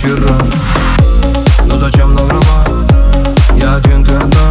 [0.00, 0.34] вчера
[1.66, 2.64] Но зачем наврала?
[3.54, 4.49] Я один, ты одна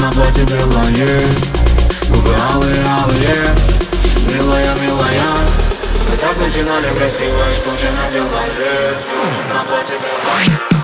[0.00, 1.20] на платье белое
[2.08, 3.54] Губы алые, алые.
[4.28, 5.32] Милая, милая.
[6.10, 10.83] Мы так начинали красиво, что же наделали Слезы на платье белое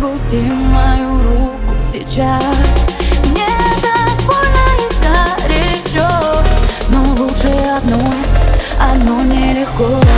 [0.00, 2.88] отпусти мою руку сейчас.
[3.24, 3.46] Мне
[3.82, 6.08] так больно и горячо
[6.88, 8.00] Но лучше одно,
[8.80, 10.09] одно нелегко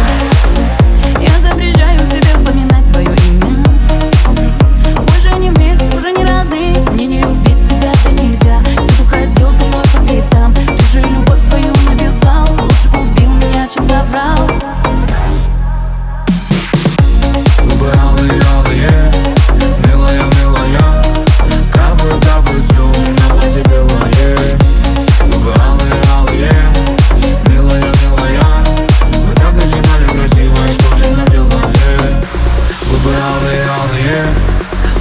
[33.32, 34.26] Алые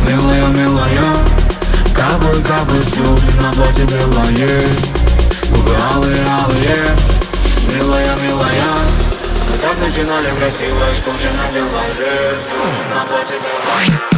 [0.08, 1.26] Милая, милая
[1.94, 4.62] Капы, капы слезы на платье белое
[5.50, 6.96] Губы алые, алые
[7.68, 8.72] Милая, милая
[9.50, 14.11] Мы так начинали красиво, что же наделали Слезы на платье белое